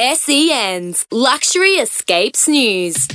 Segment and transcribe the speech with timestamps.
[0.00, 3.06] SEN's Luxury Escapes News.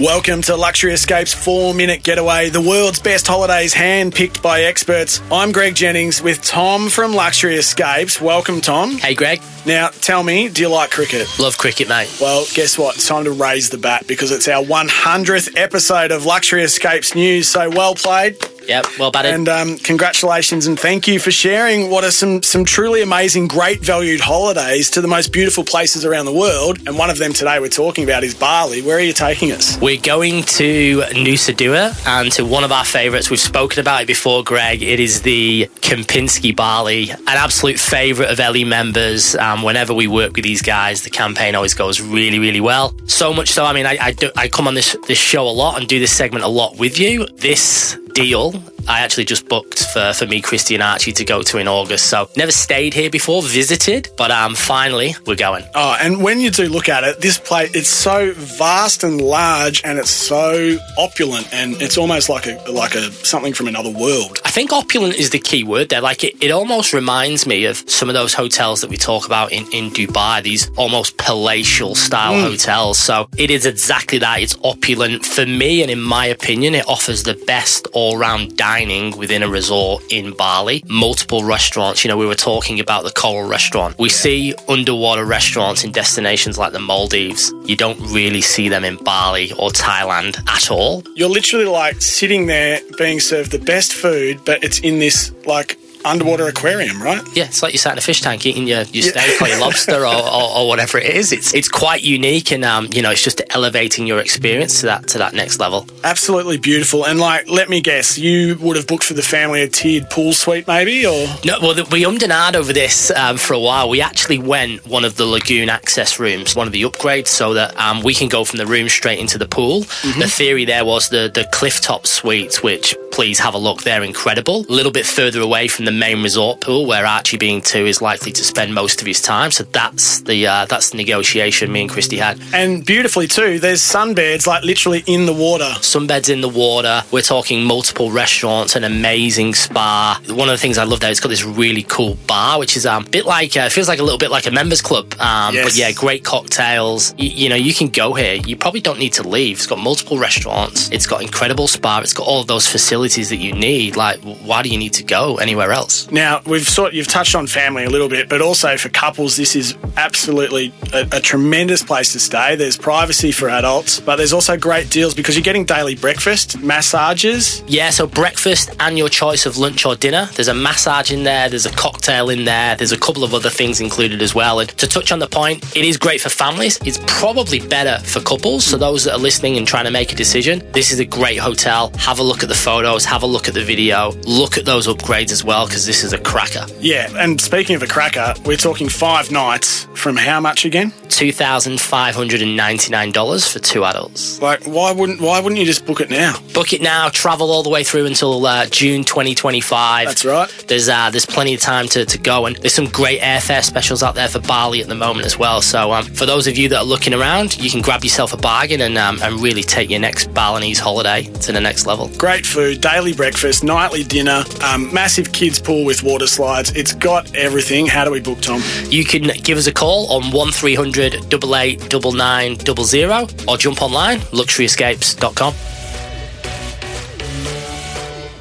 [0.00, 5.22] Welcome to Luxury Escapes 4 Minute Getaway, the world's best holidays hand picked by experts.
[5.30, 8.20] I'm Greg Jennings with Tom from Luxury Escapes.
[8.20, 8.98] Welcome, Tom.
[8.98, 9.40] Hey, Greg.
[9.64, 11.28] Now, tell me, do you like cricket?
[11.38, 12.12] Love cricket, mate.
[12.20, 12.96] Well, guess what?
[12.96, 17.46] It's time to raise the bat because it's our 100th episode of Luxury Escapes News.
[17.46, 18.36] So well played.
[18.66, 19.34] Yep, well batted.
[19.34, 23.80] And um, congratulations and thank you for sharing what are some, some truly amazing, great
[23.80, 26.78] valued holidays to the most beautiful places around the world.
[26.86, 28.82] And one of them today we're talking about is Bali.
[28.82, 29.78] Where are you taking us?
[29.80, 33.30] We're going to Nusa Dua and to one of our favourites.
[33.30, 34.82] We've spoken about it before, Greg.
[34.82, 39.36] It is the Kempinski Bali, an absolute favourite of Ellie members.
[39.36, 42.92] Um, whenever we work with these guys, the campaign always goes really, really well.
[43.06, 45.54] So much so, I mean, I, I, do, I come on this, this show a
[45.54, 47.28] lot and do this segment a lot with you.
[47.36, 48.50] This deal
[48.88, 52.06] I actually just booked for, for me, Christy, and Archie to go to in August.
[52.06, 55.64] So never stayed here before, visited, but um, finally we're going.
[55.74, 59.82] Oh, and when you do look at it, this place it's so vast and large,
[59.84, 64.38] and it's so opulent, and it's almost like a like a something from another world.
[64.44, 66.00] I think opulent is the key word there.
[66.00, 69.52] Like it, it almost reminds me of some of those hotels that we talk about
[69.52, 72.50] in, in Dubai, these almost palatial style mm.
[72.50, 72.98] hotels.
[72.98, 74.40] So it is exactly that.
[74.40, 75.24] It's opulent.
[75.24, 79.42] For me, and in my opinion, it offers the best all round dining dining within
[79.42, 82.04] a resort in Bali, multiple restaurants.
[82.04, 83.98] You know, we were talking about the Coral restaurant.
[83.98, 87.54] We see underwater restaurants in destinations like the Maldives.
[87.64, 91.02] You don't really see them in Bali or Thailand at all.
[91.14, 95.78] You're literally like sitting there being served the best food, but it's in this like
[96.06, 97.22] underwater aquarium, right?
[97.34, 99.46] Yeah, it's like you sat in a fish tank eating your, your steak yeah.
[99.46, 101.32] or your lobster or, or, or, whatever it is.
[101.32, 105.08] It's it's quite unique, and um, you know, it's just elevating your experience to that
[105.08, 105.86] to that next level.
[106.04, 107.06] Absolutely beautiful.
[107.06, 110.32] And like, let me guess, you would have booked for the family a tiered pool
[110.32, 111.58] suite, maybe, or no?
[111.60, 113.88] Well, we ummed and ahed over this um, for a while.
[113.88, 117.76] We actually went one of the lagoon access rooms, one of the upgrades, so that
[117.76, 119.82] um, we can go from the room straight into the pool.
[119.82, 120.20] Mm-hmm.
[120.20, 123.82] The theory there was the the cliff top suite, which please have a look.
[123.82, 124.66] They're incredible.
[124.68, 128.02] A little bit further away from the main resort pool, where Archie, being two, is
[128.02, 129.50] likely to spend most of his time.
[129.50, 132.38] So that's the uh, that's the negotiation me and Christy had.
[132.52, 135.64] And beautifully too, there's sunbeds like literally in the water.
[135.80, 137.02] Sunbeds in the water.
[137.10, 140.20] We're talking multiple restaurants, an amazing spa.
[140.28, 142.84] One of the things I love there, it's got this really cool bar, which is
[142.84, 145.14] um, a bit like uh, feels like a little bit like a members club.
[145.18, 145.64] Um, yes.
[145.64, 147.14] But yeah, great cocktails.
[147.18, 148.34] Y- you know, you can go here.
[148.34, 149.56] You probably don't need to leave.
[149.56, 150.90] It's got multiple restaurants.
[150.90, 152.00] It's got incredible spa.
[152.00, 153.96] It's got all of those facilities that you need.
[153.96, 156.10] Like, why do you need to go anywhere else?
[156.10, 159.56] Now, we've sort you've touched on family a little bit, but also for couples, this
[159.56, 162.56] is absolutely a, a tremendous place to stay.
[162.56, 167.62] There's privacy for adults, but there's also great deals because you're getting daily breakfast, massages.
[167.66, 170.28] Yeah, so breakfast and your choice of lunch or dinner.
[170.34, 171.48] There's a massage in there.
[171.48, 172.76] There's a cocktail in there.
[172.76, 174.60] There's a couple of other things included as well.
[174.60, 176.78] And to touch on the point, it is great for families.
[176.84, 178.64] It's probably better for couples.
[178.64, 181.38] So those that are listening and trying to make a decision, this is a great
[181.38, 181.92] hotel.
[181.98, 182.54] Have a look at the
[182.86, 186.04] photos have a look at the video, look at those upgrades as well, because this
[186.04, 186.64] is a cracker.
[186.78, 190.92] Yeah, and speaking of a cracker, we're talking five nights from how much again?
[191.16, 194.40] $2,599 for two adults.
[194.40, 196.38] Like, why wouldn't why wouldn't you just book it now?
[196.52, 200.06] Book it now, travel all the way through until uh, June 2025.
[200.06, 200.64] That's right.
[200.68, 204.02] There's uh, there's plenty of time to, to go, and there's some great airfare specials
[204.02, 205.62] out there for Bali at the moment as well.
[205.62, 208.36] So, um, for those of you that are looking around, you can grab yourself a
[208.36, 212.10] bargain and, um, and really take your next Balinese holiday to the next level.
[212.18, 216.70] Great food, daily breakfast, nightly dinner, um, massive kids pool with water slides.
[216.72, 217.86] It's got everything.
[217.86, 218.62] How do we book, Tom?
[218.88, 225.54] You can give us a call on 1300 889900 or jump online luxuryescapes.com.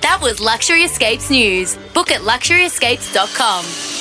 [0.01, 1.78] That was Luxury Escapes News.
[1.94, 3.94] Book at luxuryescapes.com.